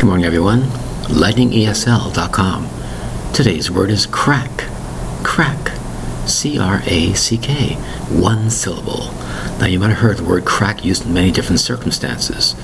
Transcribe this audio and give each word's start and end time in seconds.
Good 0.00 0.06
morning, 0.06 0.24
everyone. 0.24 0.62
LightningESL.com. 1.10 2.70
Today's 3.34 3.70
word 3.70 3.90
is 3.90 4.06
crack. 4.06 4.64
Crack. 5.22 5.76
C 6.26 6.58
R 6.58 6.80
A 6.86 7.12
C 7.12 7.36
K. 7.36 7.74
One 8.08 8.48
syllable. 8.48 9.12
Now, 9.58 9.66
you 9.66 9.78
might 9.78 9.90
have 9.90 9.98
heard 9.98 10.16
the 10.16 10.24
word 10.24 10.46
crack 10.46 10.86
used 10.86 11.04
in 11.04 11.12
many 11.12 11.30
different 11.30 11.60
circumstances. 11.60 12.56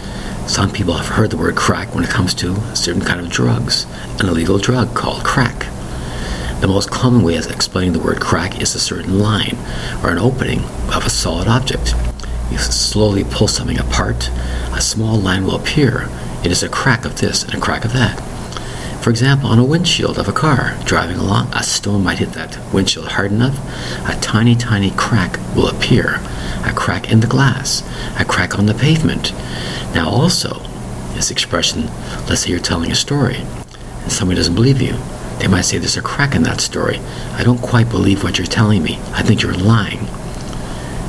Some 0.46 0.71
people 0.72 0.95
have 0.95 1.09
heard 1.14 1.29
the 1.29 1.37
word 1.37 1.57
crack 1.57 1.95
when 1.95 2.04
it 2.04 2.09
comes 2.09 2.33
to 2.37 2.57
certain 2.75 3.03
kind 3.03 3.21
of 3.21 3.28
drugs, 3.28 3.87
an 4.18 4.30
illegal 4.30 4.56
drug 4.56 4.94
called 4.94 5.22
crack. 5.22 5.66
The 6.62 6.68
most 6.68 6.90
common 6.90 7.22
way 7.22 7.37
of 7.37 7.50
explaining 7.50 7.92
the 7.92 8.00
word 8.00 8.18
crack 8.18 8.62
is 8.62 8.74
a 8.74 8.80
certain 8.80 9.18
line 9.18 9.58
or 10.03 10.08
an 10.08 10.18
opening 10.18 10.60
of 10.94 11.04
a 11.04 11.10
solid 11.10 11.48
object. 11.48 11.94
You 12.51 12.58
slowly 12.58 13.24
pull 13.24 13.49
something 13.49 13.78
apart, 13.78 14.31
a 14.72 14.81
small 14.81 15.19
line 15.19 15.45
will 15.45 15.56
appear. 15.56 16.09
It 16.45 16.51
is 16.51 16.62
a 16.62 16.69
crack 16.69 17.05
of 17.05 17.20
this 17.20 17.42
and 17.42 17.55
a 17.55 17.60
crack 17.60 17.84
of 17.84 17.92
that. 17.92 18.20
For 19.02 19.10
example, 19.10 19.50
on 19.50 19.59
a 19.59 19.64
windshield 19.64 20.19
of 20.19 20.28
a 20.28 20.32
car 20.32 20.77
driving 20.84 21.19
along, 21.19 21.52
a 21.52 21.62
stone 21.62 22.02
might 22.02 22.19
hit 22.19 22.32
that 22.32 22.59
windshield 22.72 23.09
hard 23.12 23.30
enough, 23.30 23.56
a 24.09 24.19
tiny, 24.20 24.55
tiny 24.56 24.91
crack 24.91 25.38
will 25.55 25.69
appear. 25.69 26.20
A 26.64 26.72
crack 26.74 27.10
in 27.12 27.20
the 27.20 27.28
glass, 27.28 27.82
a 28.19 28.24
crack 28.24 28.58
on 28.58 28.66
the 28.66 28.74
pavement. 28.74 29.33
Now, 29.94 30.08
also, 30.08 30.60
this 31.14 31.30
expression, 31.30 31.86
let's 32.28 32.41
say 32.41 32.50
you're 32.50 32.58
telling 32.58 32.91
a 32.91 32.97
story 32.97 33.42
and 34.06 34.12
somebody 34.12 34.38
doesn't 34.38 34.55
believe 34.55 34.80
you. 34.80 34.97
They 35.38 35.48
might 35.48 35.62
say, 35.62 35.78
There's 35.78 35.97
a 35.97 36.02
crack 36.02 36.34
in 36.34 36.42
that 36.44 36.60
story. 36.60 36.98
I 37.33 37.42
don't 37.42 37.60
quite 37.60 37.91
believe 37.91 38.22
what 38.22 38.38
you're 38.38 38.47
telling 38.47 38.83
me. 38.83 38.98
I 39.12 39.22
think 39.22 39.42
you're 39.42 39.52
lying. 39.52 40.06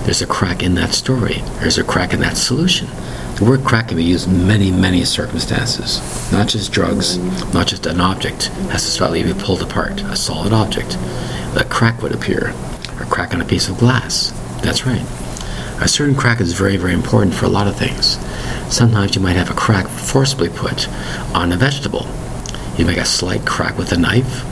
There's 0.07 0.21
a 0.21 0.25
crack 0.25 0.63
in 0.63 0.75
that 0.75 0.93
story. 0.93 1.41
There's 1.59 1.77
a 1.77 1.83
crack 1.83 2.13
in 2.13 2.21
that 2.21 2.37
solution. 2.37 2.87
The 3.35 3.43
word 3.43 3.65
crack 3.65 3.89
can 3.89 3.97
be 3.97 4.05
used 4.05 4.29
in 4.29 4.47
many, 4.47 4.71
many 4.71 5.03
circumstances. 5.03 5.99
Not 6.31 6.47
just 6.47 6.71
drugs, 6.71 7.17
not 7.53 7.67
just 7.67 7.85
an 7.85 7.99
object 7.99 8.45
has 8.71 8.85
to 8.85 8.89
slightly 8.89 9.21
be 9.21 9.33
pulled 9.33 9.61
apart, 9.61 9.99
a 10.03 10.15
solid 10.15 10.53
object. 10.53 10.97
A 11.57 11.65
crack 11.69 12.01
would 12.01 12.13
appear, 12.13 12.53
a 13.01 13.05
crack 13.05 13.33
on 13.33 13.41
a 13.41 13.45
piece 13.45 13.67
of 13.67 13.79
glass. 13.79 14.31
That's 14.63 14.85
right. 14.85 15.05
A 15.81 15.89
certain 15.89 16.15
crack 16.15 16.39
is 16.39 16.53
very, 16.53 16.77
very 16.77 16.93
important 16.93 17.35
for 17.35 17.43
a 17.43 17.49
lot 17.49 17.67
of 17.67 17.75
things. 17.75 18.17
Sometimes 18.73 19.13
you 19.13 19.21
might 19.21 19.35
have 19.35 19.51
a 19.51 19.55
crack 19.55 19.87
forcibly 19.87 20.47
put 20.47 20.87
on 21.35 21.51
a 21.51 21.57
vegetable. 21.57 22.07
You 22.77 22.85
make 22.85 22.95
a 22.95 23.03
slight 23.03 23.45
crack 23.45 23.77
with 23.77 23.91
a 23.91 23.97
knife, 23.97 24.45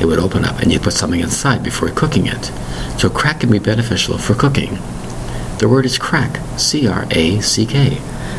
it 0.00 0.06
would 0.06 0.18
open 0.18 0.44
up 0.44 0.60
and 0.60 0.72
you'd 0.72 0.82
put 0.82 0.94
something 0.94 1.20
inside 1.20 1.62
before 1.62 1.90
cooking 1.90 2.26
it. 2.26 2.46
So 2.98 3.10
crack 3.10 3.40
can 3.40 3.50
be 3.50 3.58
beneficial 3.58 4.18
for 4.18 4.34
cooking. 4.34 4.78
The 5.58 5.68
word 5.68 5.84
is 5.84 5.98
crack, 5.98 6.40
C 6.58 6.88
R 6.88 7.06
A 7.10 7.40
C 7.40 7.66
K, 7.66 7.98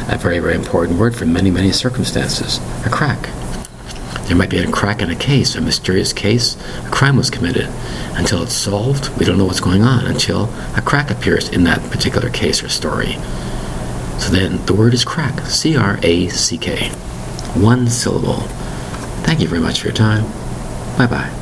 a 0.09 0.17
very, 0.17 0.39
very 0.39 0.55
important 0.55 0.99
word 0.99 1.15
for 1.15 1.25
many, 1.25 1.51
many 1.51 1.71
circumstances. 1.71 2.59
A 2.85 2.89
crack. 2.89 3.29
There 4.27 4.35
might 4.35 4.49
be 4.49 4.59
a 4.59 4.71
crack 4.71 5.01
in 5.01 5.09
a 5.09 5.15
case, 5.15 5.55
a 5.55 5.61
mysterious 5.61 6.13
case, 6.13 6.55
a 6.85 6.89
crime 6.89 7.17
was 7.17 7.29
committed. 7.29 7.69
Until 8.13 8.41
it's 8.43 8.53
solved, 8.53 9.09
we 9.19 9.25
don't 9.25 9.37
know 9.37 9.45
what's 9.45 9.59
going 9.59 9.83
on 9.83 10.05
until 10.05 10.45
a 10.75 10.81
crack 10.81 11.11
appears 11.11 11.49
in 11.49 11.63
that 11.65 11.91
particular 11.91 12.29
case 12.29 12.63
or 12.63 12.69
story. 12.69 13.17
So 14.19 14.31
then 14.31 14.65
the 14.65 14.73
word 14.73 14.93
is 14.93 15.03
crack, 15.03 15.45
C 15.47 15.75
R 15.75 15.99
A 16.01 16.29
C 16.29 16.57
K. 16.57 16.89
One 17.59 17.87
syllable. 17.87 18.47
Thank 19.25 19.41
you 19.41 19.47
very 19.47 19.61
much 19.61 19.81
for 19.81 19.87
your 19.87 19.95
time. 19.95 20.23
Bye 20.97 21.07
bye. 21.07 21.40